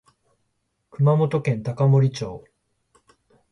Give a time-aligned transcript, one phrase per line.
[0.89, 2.43] 熊本県高森町